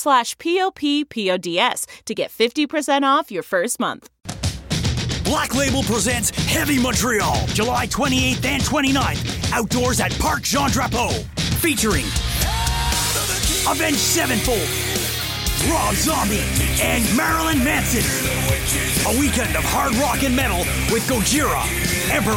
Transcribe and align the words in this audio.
slash 0.00 0.36
p-o-p-p-o-d-s 0.38 1.86
to 2.06 2.14
get 2.14 2.30
50% 2.30 3.02
off 3.04 3.30
your 3.30 3.42
first 3.44 3.78
month. 3.78 4.08
Black 5.24 5.54
Label 5.54 5.84
presents 5.84 6.30
Heavy 6.30 6.82
Montreal, 6.82 7.46
July 7.48 7.86
28th 7.86 8.44
and 8.44 8.62
29th, 8.62 9.52
outdoors 9.52 10.00
at 10.00 10.10
Parc 10.18 10.42
Jean 10.42 10.68
Drapeau, 10.70 11.12
featuring 11.60 12.04
Avenged 13.68 14.00
Sevenfold, 14.00 14.66
Rob 15.70 15.94
Zombie, 15.94 16.42
and 16.82 17.04
Marilyn 17.16 17.62
Manson. 17.62 18.02
A 19.06 19.20
weekend 19.20 19.54
of 19.54 19.62
hard 19.62 19.94
rock 19.96 20.24
and 20.24 20.34
metal 20.34 20.58
with 20.92 21.06
Gojira, 21.06 21.62
Emperor, 22.10 22.34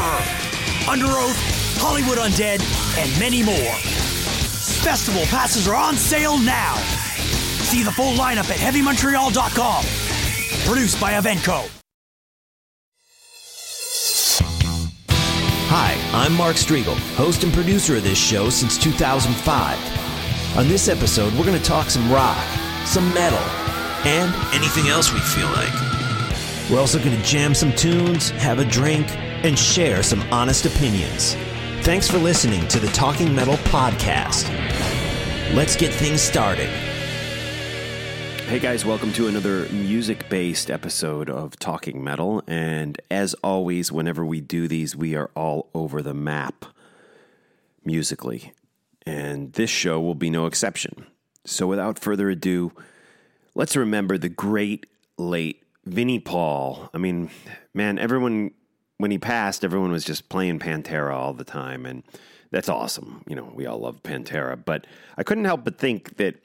Underoath, 0.86 1.39
Hollywood 1.80 2.19
Undead, 2.19 2.61
and 3.00 3.19
many 3.19 3.41
more. 3.41 3.73
Festival 4.84 5.23
passes 5.23 5.67
are 5.67 5.75
on 5.75 5.95
sale 5.95 6.38
now. 6.38 6.75
See 7.73 7.81
the 7.81 7.91
full 7.91 8.13
lineup 8.13 8.52
at 8.52 8.57
HeavyMontreal.com. 8.57 9.83
Produced 10.69 11.02
by 11.02 11.13
Eventco. 11.13 11.67
Hi, 15.71 15.97
I'm 16.13 16.35
Mark 16.35 16.55
Strigl, 16.55 16.95
host 17.16 17.44
and 17.44 17.51
producer 17.51 17.95
of 17.97 18.03
this 18.03 18.19
show 18.19 18.51
since 18.51 18.77
2005. 18.77 20.55
On 20.55 20.67
this 20.67 20.88
episode, 20.88 21.33
we're 21.33 21.47
going 21.47 21.57
to 21.57 21.66
talk 21.66 21.89
some 21.89 22.11
rock, 22.11 22.38
some 22.85 23.11
metal, 23.11 23.39
and 24.05 24.31
anything 24.53 24.90
else 24.90 25.11
we 25.11 25.19
feel 25.22 25.50
like. 25.53 25.73
We're 26.69 26.79
also 26.79 27.00
going 27.00 27.17
to 27.17 27.23
jam 27.23 27.55
some 27.55 27.73
tunes, 27.73 28.29
have 28.29 28.59
a 28.59 28.66
drink, 28.66 29.07
and 29.44 29.57
share 29.57 30.03
some 30.03 30.22
honest 30.31 30.67
opinions. 30.67 31.34
Thanks 31.81 32.07
for 32.07 32.19
listening 32.19 32.67
to 32.67 32.79
the 32.79 32.90
Talking 32.90 33.34
Metal 33.34 33.55
Podcast. 33.55 34.47
Let's 35.55 35.75
get 35.75 35.91
things 35.91 36.22
started. 36.22 36.69
Hey 38.45 38.59
guys, 38.59 38.85
welcome 38.85 39.11
to 39.13 39.27
another 39.27 39.67
music 39.69 40.29
based 40.29 40.69
episode 40.69 41.29
of 41.29 41.57
Talking 41.57 42.03
Metal. 42.03 42.43
And 42.45 43.01
as 43.09 43.33
always, 43.35 43.91
whenever 43.91 44.23
we 44.23 44.41
do 44.41 44.67
these, 44.67 44.95
we 44.95 45.15
are 45.15 45.31
all 45.35 45.69
over 45.73 46.03
the 46.03 46.13
map 46.13 46.65
musically. 47.83 48.53
And 49.07 49.53
this 49.53 49.71
show 49.71 49.99
will 49.99 50.13
be 50.13 50.29
no 50.29 50.45
exception. 50.45 51.07
So 51.45 51.65
without 51.65 51.97
further 51.97 52.29
ado, 52.29 52.73
let's 53.55 53.75
remember 53.75 54.17
the 54.17 54.29
great 54.29 54.85
late 55.17 55.63
Vinnie 55.85 56.19
Paul. 56.19 56.89
I 56.93 56.99
mean, 56.99 57.31
man, 57.73 57.97
everyone, 57.97 58.51
when 58.97 59.09
he 59.09 59.17
passed, 59.17 59.63
everyone 59.63 59.91
was 59.91 60.05
just 60.05 60.29
playing 60.29 60.59
Pantera 60.59 61.15
all 61.15 61.33
the 61.33 61.43
time. 61.43 61.85
And 61.85 62.03
that's 62.51 62.69
awesome. 62.69 63.23
You 63.27 63.35
know, 63.35 63.51
we 63.55 63.65
all 63.65 63.79
love 63.79 64.03
Pantera. 64.03 64.63
But 64.63 64.85
I 65.17 65.23
couldn't 65.23 65.45
help 65.45 65.63
but 65.63 65.79
think 65.79 66.17
that 66.17 66.35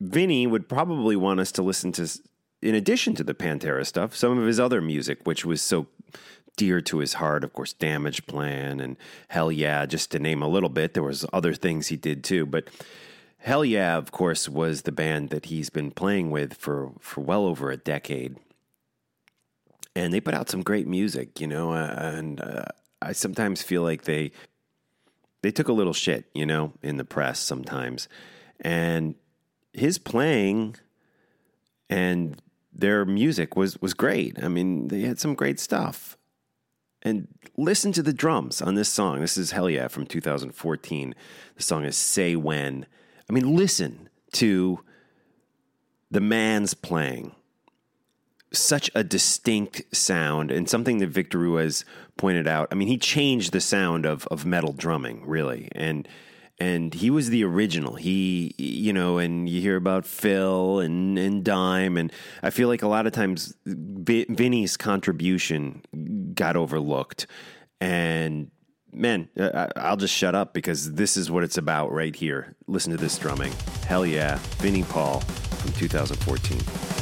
Vinnie 0.00 0.46
would 0.46 0.68
probably 0.68 1.14
want 1.14 1.40
us 1.40 1.52
to 1.52 1.62
listen 1.62 1.92
to, 1.92 2.08
in 2.62 2.74
addition 2.74 3.14
to 3.14 3.24
the 3.24 3.34
Pantera 3.34 3.86
stuff, 3.86 4.16
some 4.16 4.38
of 4.38 4.46
his 4.46 4.58
other 4.58 4.80
music, 4.80 5.20
which 5.24 5.44
was 5.44 5.60
so 5.60 5.86
dear 6.56 6.80
to 6.80 6.98
his 6.98 7.14
heart. 7.14 7.44
Of 7.44 7.52
course, 7.52 7.74
Damageplan 7.74 8.82
and 8.82 8.96
Hell 9.28 9.52
Yeah, 9.52 9.86
just 9.86 10.10
to 10.12 10.18
name 10.18 10.42
a 10.42 10.48
little 10.48 10.68
bit. 10.68 10.94
There 10.94 11.02
was 11.02 11.26
other 11.32 11.54
things 11.54 11.88
he 11.88 11.96
did 11.96 12.24
too, 12.24 12.46
but 12.46 12.68
Hell 13.38 13.64
Yeah, 13.64 13.96
of 13.96 14.10
course, 14.10 14.48
was 14.48 14.82
the 14.82 14.92
band 14.92 15.30
that 15.30 15.46
he's 15.46 15.70
been 15.70 15.90
playing 15.90 16.30
with 16.30 16.54
for 16.54 16.92
for 17.00 17.20
well 17.20 17.46
over 17.46 17.70
a 17.70 17.76
decade, 17.76 18.36
and 19.94 20.12
they 20.12 20.20
put 20.20 20.34
out 20.34 20.50
some 20.50 20.62
great 20.62 20.86
music, 20.86 21.40
you 21.40 21.46
know. 21.46 21.72
Uh, 21.72 21.94
and 21.98 22.40
uh, 22.40 22.64
I 23.00 23.12
sometimes 23.12 23.62
feel 23.62 23.82
like 23.82 24.04
they 24.04 24.32
they 25.42 25.50
took 25.50 25.68
a 25.68 25.72
little 25.72 25.94
shit, 25.94 26.26
you 26.34 26.44
know, 26.44 26.74
in 26.82 26.98
the 26.98 27.04
press 27.04 27.40
sometimes, 27.40 28.08
and 28.60 29.14
his 29.72 29.98
playing 29.98 30.76
and 31.88 32.40
their 32.72 33.04
music 33.04 33.56
was 33.56 33.80
was 33.80 33.94
great. 33.94 34.42
I 34.42 34.48
mean, 34.48 34.88
they 34.88 35.02
had 35.02 35.18
some 35.18 35.34
great 35.34 35.60
stuff. 35.60 36.16
And 37.02 37.28
listen 37.56 37.92
to 37.92 38.02
the 38.02 38.12
drums 38.12 38.60
on 38.60 38.74
this 38.74 38.88
song. 38.88 39.20
This 39.20 39.38
is 39.38 39.52
Hell 39.52 39.70
Yeah 39.70 39.88
from 39.88 40.06
2014. 40.06 41.14
The 41.56 41.62
song 41.62 41.84
is 41.84 41.96
Say 41.96 42.36
When. 42.36 42.86
I 43.28 43.32
mean, 43.32 43.56
listen 43.56 44.08
to 44.32 44.80
the 46.10 46.20
man's 46.20 46.74
playing. 46.74 47.34
Such 48.52 48.90
a 48.94 49.04
distinct 49.04 49.82
sound 49.96 50.50
and 50.50 50.68
something 50.68 50.98
that 50.98 51.06
Victor 51.06 51.38
Ruiz 51.38 51.84
pointed 52.16 52.46
out. 52.46 52.68
I 52.70 52.74
mean, 52.74 52.88
he 52.88 52.98
changed 52.98 53.52
the 53.52 53.60
sound 53.60 54.04
of 54.04 54.26
of 54.26 54.44
metal 54.44 54.72
drumming, 54.72 55.26
really. 55.26 55.68
And 55.72 56.06
and 56.60 56.92
he 56.92 57.08
was 57.10 57.30
the 57.30 57.42
original. 57.42 57.94
He, 57.94 58.54
you 58.58 58.92
know, 58.92 59.18
and 59.18 59.48
you 59.48 59.60
hear 59.60 59.76
about 59.76 60.04
Phil 60.04 60.80
and, 60.80 61.18
and 61.18 61.42
Dime, 61.42 61.96
and 61.96 62.12
I 62.42 62.50
feel 62.50 62.68
like 62.68 62.82
a 62.82 62.88
lot 62.88 63.06
of 63.06 63.12
times 63.12 63.54
Vinnie's 63.64 64.76
contribution 64.76 65.82
got 66.34 66.56
overlooked. 66.56 67.26
And 67.80 68.50
man, 68.92 69.30
uh, 69.38 69.68
I, 69.76 69.80
I'll 69.80 69.96
just 69.96 70.14
shut 70.14 70.34
up 70.34 70.52
because 70.52 70.92
this 70.92 71.16
is 71.16 71.30
what 71.30 71.44
it's 71.44 71.56
about 71.56 71.92
right 71.92 72.14
here. 72.14 72.54
Listen 72.66 72.90
to 72.92 72.98
this 72.98 73.16
drumming. 73.18 73.52
Hell 73.86 74.04
yeah. 74.04 74.38
Vinnie 74.58 74.84
Paul 74.84 75.20
from 75.20 75.72
2014. 75.72 76.99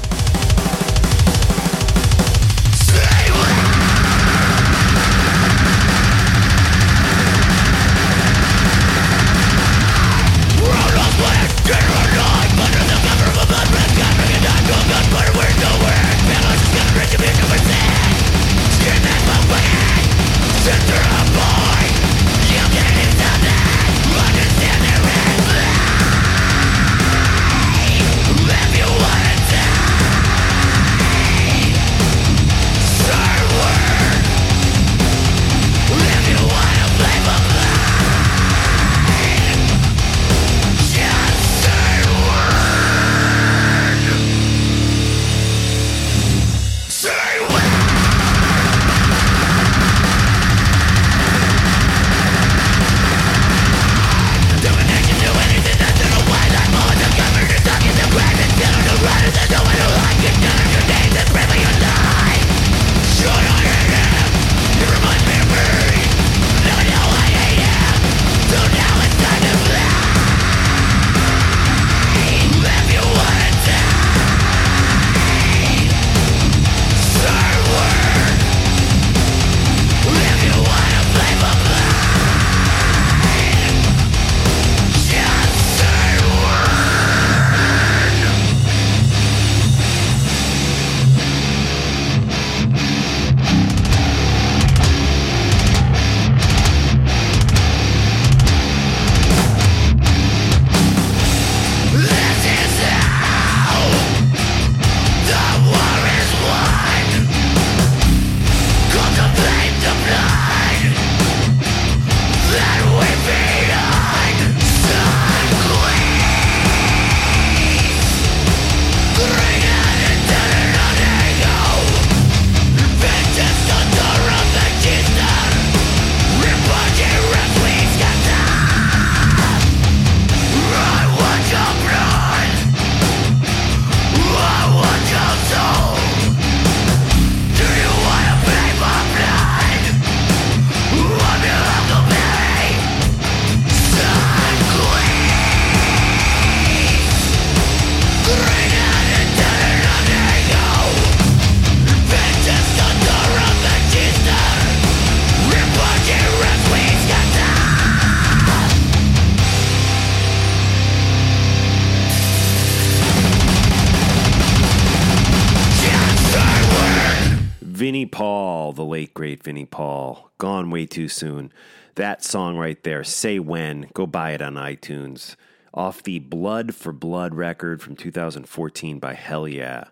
The 168.78 168.84
late 168.84 169.12
great 169.12 169.42
Vinnie 169.42 169.66
Paul, 169.66 170.30
gone 170.38 170.70
way 170.70 170.86
too 170.86 171.08
soon. 171.08 171.52
That 171.96 172.22
song 172.22 172.56
right 172.56 172.80
there, 172.84 173.02
Say 173.02 173.40
When, 173.40 173.90
go 173.92 174.06
buy 174.06 174.30
it 174.30 174.40
on 174.40 174.54
iTunes. 174.54 175.34
Off 175.74 176.00
the 176.00 176.20
Blood 176.20 176.76
for 176.76 176.92
Blood 176.92 177.34
record 177.34 177.82
from 177.82 177.96
2014 177.96 179.00
by 179.00 179.14
Hell 179.14 179.48
Yeah. 179.48 179.88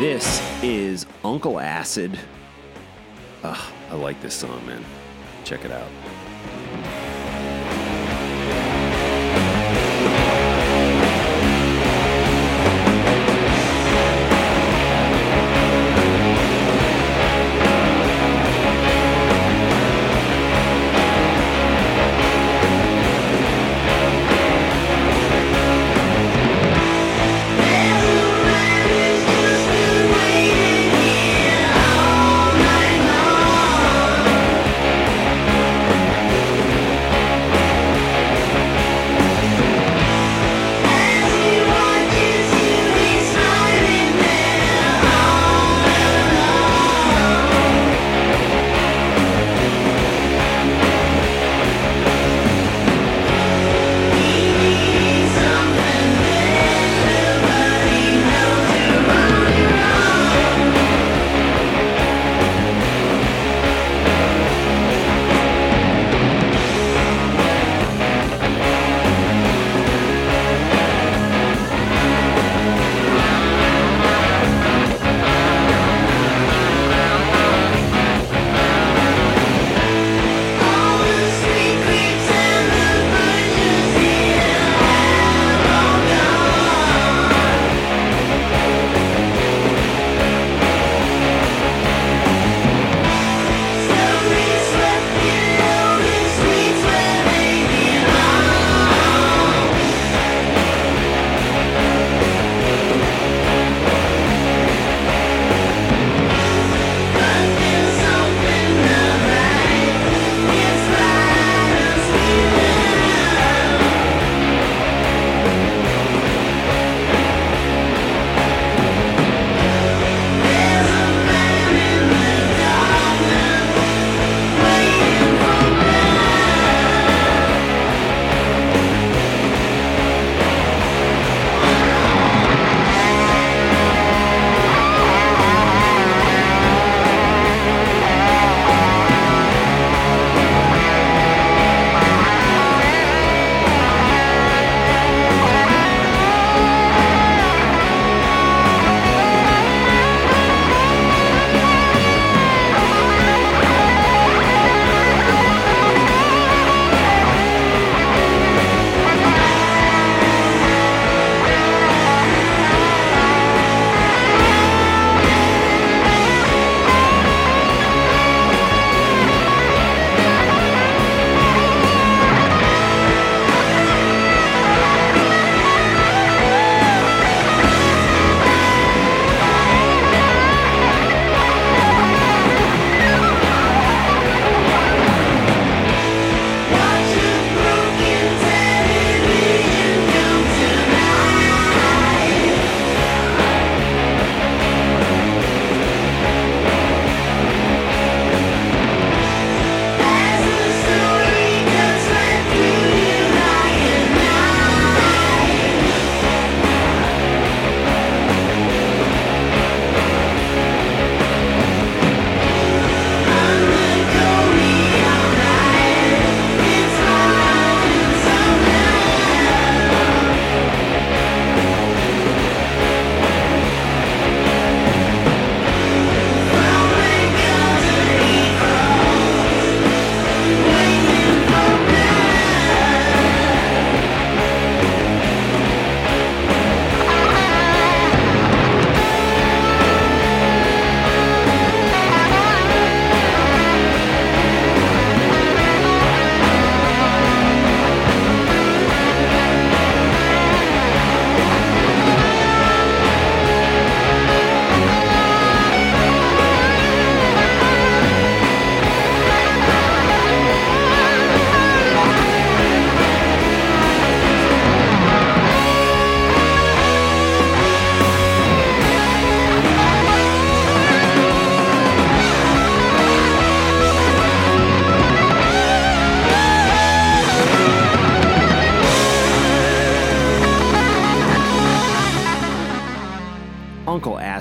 This 0.00 0.40
is 0.62 1.04
Uncle 1.22 1.60
Acid. 1.60 2.18
Ugh, 3.42 3.72
I 3.90 3.94
like 3.94 4.22
this 4.22 4.34
song, 4.34 4.64
man. 4.64 4.82
Check 5.44 5.66
it 5.66 5.70
out. 5.70 5.90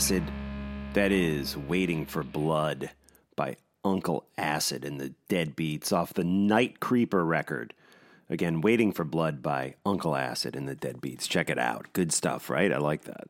Acid. 0.07 0.31
That 0.93 1.11
is 1.11 1.57
Waiting 1.57 2.05
for 2.05 2.23
Blood 2.23 2.91
by 3.35 3.57
Uncle 3.83 4.25
Acid 4.37 4.85
and 4.85 5.01
the 5.01 5.13
Deadbeats 5.27 5.91
off 5.91 6.13
the 6.13 6.23
Night 6.23 6.79
Creeper 6.79 7.25
record. 7.25 7.73
Again, 8.29 8.61
Waiting 8.61 8.93
for 8.93 9.03
Blood 9.03 9.43
by 9.43 9.75
Uncle 9.85 10.15
Acid 10.15 10.55
and 10.55 10.65
the 10.65 10.77
Deadbeats. 10.77 11.27
Check 11.27 11.49
it 11.49 11.59
out. 11.59 11.87
Good 11.91 12.13
stuff, 12.13 12.49
right? 12.49 12.71
I 12.71 12.77
like 12.77 13.03
that. 13.03 13.27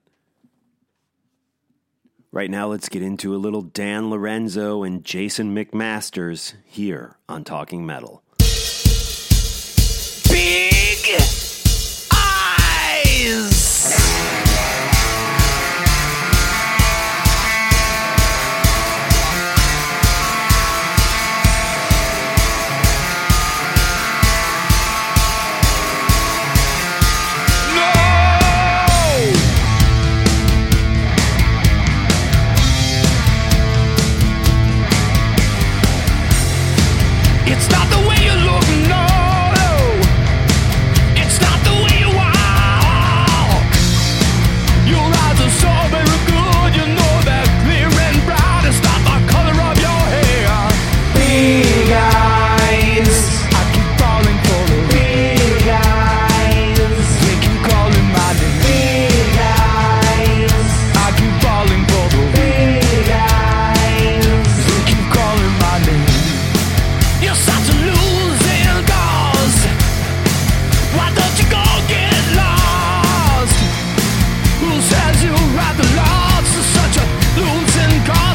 Right 2.31 2.51
now, 2.51 2.67
let's 2.67 2.89
get 2.89 3.01
into 3.01 3.33
a 3.33 3.37
little 3.37 3.63
Dan 3.63 4.11
Lorenzo 4.11 4.83
and 4.83 5.03
Jason 5.03 5.55
McMasters 5.55 6.53
here 6.63 7.17
on 7.27 7.43
Talking 7.43 7.87
Metal. 7.87 8.21
Big 10.29 11.19
eyes! 12.13 13.76
You 75.27 75.35
rather 75.59 75.87
lost? 75.95 76.53
You're 76.53 76.71
such 76.79 76.95
a 76.97 77.05
losing 77.39 78.05
cause. 78.05 78.26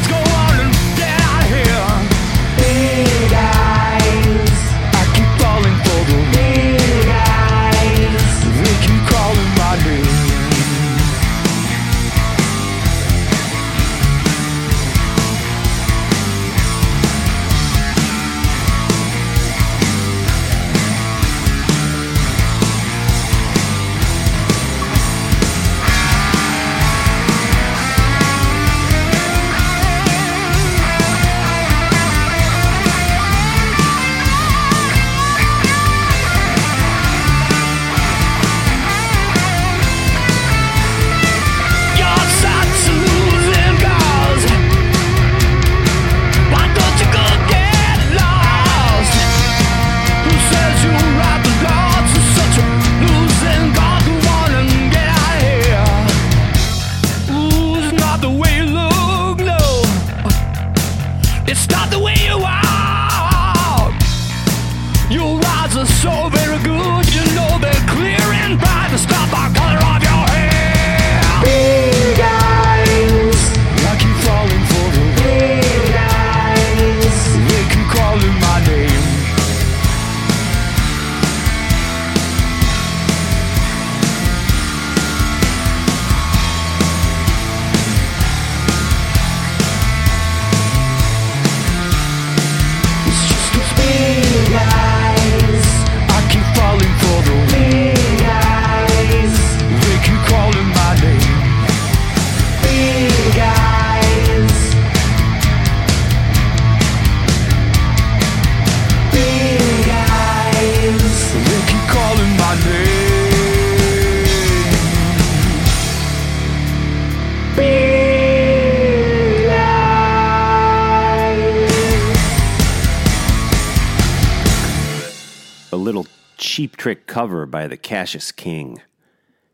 Cheap 126.62 126.76
trick 126.76 127.08
cover 127.08 127.44
by 127.44 127.66
the 127.66 127.76
Cassius 127.76 128.30
King. 128.30 128.80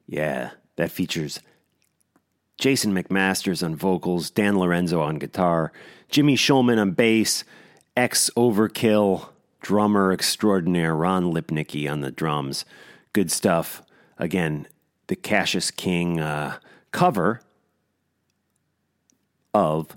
Yeah, 0.07 0.51
that 0.77 0.91
features 0.91 1.41
Jason 2.59 2.93
McMasters 2.93 3.65
on 3.65 3.75
vocals, 3.77 4.29
Dan 4.29 4.59
Lorenzo 4.59 5.01
on 5.01 5.17
guitar, 5.17 5.73
Jimmy 6.11 6.37
Schulman 6.37 6.79
on 6.79 6.91
bass, 6.91 7.45
ex 7.97 8.29
Overkill 8.37 9.31
drummer 9.63 10.13
extraordinaire 10.13 10.95
Ron 10.95 11.33
Lipnicki 11.33 11.91
on 11.91 12.03
the 12.03 12.11
drums. 12.11 12.67
Good 13.15 13.31
stuff. 13.31 13.81
Again, 14.19 14.67
the 15.07 15.17
Cassius 15.17 15.71
King 15.71 16.21
uh, 16.21 16.59
cover 16.93 17.41
of 19.55 19.97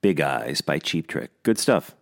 Big 0.00 0.18
Eyes 0.22 0.62
by 0.62 0.78
Cheap 0.78 1.08
Trick. 1.08 1.30
Good 1.42 1.58
stuff. 1.58 1.94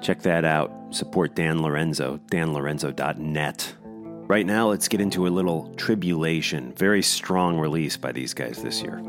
Check 0.00 0.22
that 0.22 0.44
out. 0.44 0.79
Support 0.90 1.34
Dan 1.34 1.62
Lorenzo, 1.62 2.20
danlorenzo.net. 2.30 3.74
Right 3.82 4.46
now, 4.46 4.68
let's 4.68 4.88
get 4.88 5.00
into 5.00 5.26
a 5.26 5.28
little 5.28 5.72
Tribulation. 5.76 6.72
Very 6.74 7.02
strong 7.02 7.58
release 7.58 7.96
by 7.96 8.12
these 8.12 8.34
guys 8.34 8.62
this 8.62 8.82
year. 8.82 9.02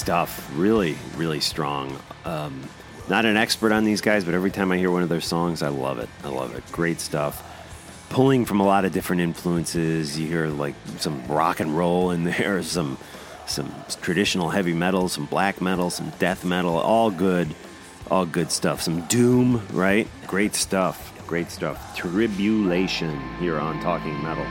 Stuff. 0.00 0.50
Really, 0.56 0.96
really 1.16 1.40
strong. 1.40 1.96
Um, 2.24 2.68
not 3.08 3.26
an 3.26 3.36
expert 3.36 3.70
on 3.70 3.84
these 3.84 4.00
guys, 4.00 4.24
but 4.24 4.34
every 4.34 4.50
time 4.50 4.72
I 4.72 4.78
hear 4.78 4.90
one 4.90 5.02
of 5.02 5.08
their 5.08 5.20
songs, 5.20 5.62
I 5.62 5.68
love 5.68 5.98
it. 5.98 6.08
I 6.24 6.28
love 6.28 6.56
it. 6.56 6.64
Great 6.72 7.00
stuff. 7.00 7.46
Pulling 8.08 8.44
from 8.46 8.60
a 8.60 8.64
lot 8.64 8.84
of 8.84 8.92
different 8.92 9.22
influences. 9.22 10.18
You 10.18 10.26
hear 10.26 10.46
like 10.48 10.74
some 10.96 11.24
rock 11.28 11.60
and 11.60 11.76
roll 11.76 12.10
in 12.10 12.24
there, 12.32 12.62
some 12.62 12.98
some 13.46 13.72
traditional 14.00 14.48
heavy 14.48 14.72
metal, 14.72 15.08
some 15.08 15.26
black 15.26 15.60
metal, 15.60 15.90
some 15.90 16.10
death 16.18 16.44
metal, 16.44 16.76
all 16.76 17.10
good, 17.10 17.54
all 18.10 18.24
good 18.24 18.50
stuff. 18.50 18.80
Some 18.80 19.02
doom, 19.02 19.66
right? 19.72 20.08
Great 20.26 20.54
stuff. 20.54 21.12
Great 21.26 21.50
stuff. 21.50 21.96
Tribulation 21.96 23.20
here 23.38 23.58
on 23.58 23.80
Talking 23.80 24.20
Metal. 24.22 24.46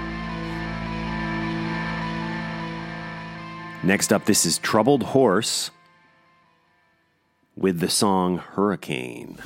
Next 3.82 4.12
up, 4.12 4.26
this 4.26 4.46
is 4.46 4.58
Troubled 4.58 5.04
Horse 5.04 5.72
with 7.56 7.80
the 7.80 7.90
song 7.90 8.38
Hurricane. 8.38 9.38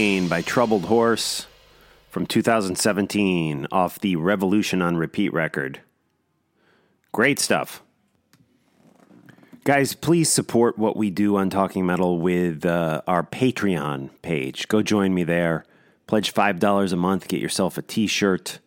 By 0.00 0.40
Troubled 0.40 0.86
Horse 0.86 1.46
from 2.08 2.24
2017 2.24 3.66
off 3.70 3.98
the 3.98 4.16
Revolution 4.16 4.80
on 4.80 4.96
Repeat 4.96 5.30
record. 5.30 5.82
Great 7.12 7.38
stuff. 7.38 7.82
Guys, 9.64 9.92
please 9.92 10.30
support 10.30 10.78
what 10.78 10.96
we 10.96 11.10
do 11.10 11.36
on 11.36 11.50
Talking 11.50 11.84
Metal 11.84 12.18
with 12.18 12.64
uh, 12.64 13.02
our 13.06 13.22
Patreon 13.22 14.08
page. 14.22 14.68
Go 14.68 14.80
join 14.80 15.12
me 15.12 15.22
there. 15.22 15.66
Pledge 16.06 16.32
$5 16.32 16.92
a 16.94 16.96
month, 16.96 17.28
get 17.28 17.42
yourself 17.42 17.76
a 17.76 17.82
t 17.82 18.06
shirt. 18.06 18.58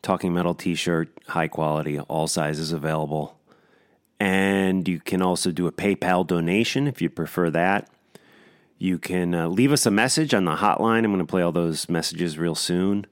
Talking 0.00 0.32
Metal 0.32 0.54
t 0.54 0.76
shirt, 0.76 1.08
high 1.26 1.48
quality, 1.48 1.98
all 1.98 2.28
sizes 2.28 2.70
available. 2.70 3.36
And 4.20 4.86
you 4.86 5.00
can 5.00 5.22
also 5.22 5.50
do 5.50 5.66
a 5.66 5.72
PayPal 5.72 6.24
donation 6.24 6.86
if 6.86 7.02
you 7.02 7.10
prefer 7.10 7.50
that. 7.50 7.90
You 8.78 8.98
can 8.98 9.34
uh, 9.34 9.48
leave 9.48 9.72
us 9.72 9.86
a 9.86 9.90
message 9.90 10.34
on 10.34 10.44
the 10.44 10.56
hotline. 10.56 11.04
I'm 11.04 11.12
going 11.12 11.18
to 11.18 11.24
play 11.24 11.42
all 11.42 11.52
those 11.52 11.88
messages 11.88 12.38
real 12.38 12.54
soon. 12.54 13.06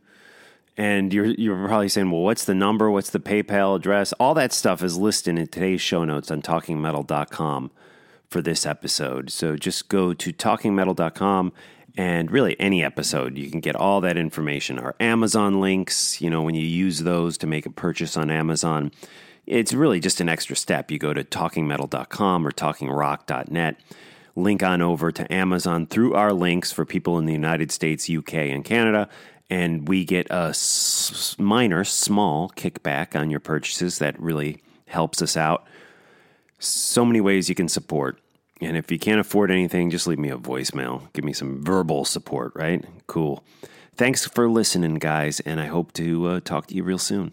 And 0.76 1.12
you're 1.12 1.26
you're 1.26 1.66
probably 1.66 1.88
saying, 1.88 2.10
well, 2.10 2.22
what's 2.22 2.44
the 2.44 2.54
number? 2.54 2.90
What's 2.90 3.10
the 3.10 3.20
PayPal 3.20 3.76
address? 3.76 4.12
All 4.14 4.34
that 4.34 4.52
stuff 4.52 4.82
is 4.82 4.96
listed 4.96 5.38
in 5.38 5.46
today's 5.46 5.80
show 5.80 6.04
notes 6.04 6.30
on 6.30 6.42
talkingmetal.com 6.42 7.70
for 8.28 8.42
this 8.42 8.66
episode. 8.66 9.30
So 9.30 9.56
just 9.56 9.88
go 9.88 10.12
to 10.14 10.32
talkingmetal.com 10.32 11.52
and 11.96 12.30
really 12.30 12.58
any 12.58 12.82
episode, 12.82 13.38
you 13.38 13.50
can 13.50 13.60
get 13.60 13.76
all 13.76 14.00
that 14.00 14.16
information. 14.16 14.78
Our 14.78 14.96
Amazon 14.98 15.60
links, 15.60 16.20
you 16.20 16.28
know, 16.28 16.42
when 16.42 16.56
you 16.56 16.66
use 16.66 17.00
those 17.00 17.38
to 17.38 17.46
make 17.46 17.66
a 17.66 17.70
purchase 17.70 18.16
on 18.16 18.30
Amazon, 18.30 18.90
it's 19.46 19.72
really 19.72 20.00
just 20.00 20.20
an 20.20 20.28
extra 20.28 20.56
step. 20.56 20.90
You 20.90 20.98
go 20.98 21.14
to 21.14 21.22
talkingmetal.com 21.22 22.46
or 22.46 22.50
talkingrock.net, 22.50 23.76
link 24.36 24.62
on 24.62 24.82
over 24.82 25.12
to 25.12 25.32
Amazon 25.32 25.86
through 25.86 26.14
our 26.14 26.32
links 26.32 26.72
for 26.72 26.84
people 26.84 27.18
in 27.18 27.26
the 27.26 27.32
United 27.32 27.70
States, 27.70 28.10
UK, 28.10 28.34
and 28.34 28.64
Canada. 28.64 29.08
And 29.50 29.86
we 29.88 30.04
get 30.04 30.26
a 30.30 30.48
s- 30.50 31.36
minor, 31.38 31.84
small 31.84 32.50
kickback 32.50 33.18
on 33.18 33.30
your 33.30 33.40
purchases 33.40 33.98
that 33.98 34.18
really 34.20 34.62
helps 34.88 35.20
us 35.22 35.36
out. 35.36 35.66
So 36.58 37.04
many 37.04 37.20
ways 37.20 37.48
you 37.48 37.54
can 37.54 37.68
support. 37.68 38.18
And 38.60 38.76
if 38.76 38.90
you 38.90 38.98
can't 38.98 39.20
afford 39.20 39.50
anything, 39.50 39.90
just 39.90 40.06
leave 40.06 40.18
me 40.18 40.30
a 40.30 40.38
voicemail. 40.38 41.12
Give 41.12 41.24
me 41.24 41.32
some 41.32 41.62
verbal 41.62 42.04
support, 42.04 42.52
right? 42.54 42.84
Cool. 43.06 43.44
Thanks 43.96 44.26
for 44.26 44.48
listening, 44.48 44.94
guys, 44.94 45.40
and 45.40 45.60
I 45.60 45.66
hope 45.66 45.92
to 45.94 46.26
uh, 46.26 46.40
talk 46.40 46.66
to 46.68 46.74
you 46.74 46.82
real 46.82 46.98
soon. 46.98 47.32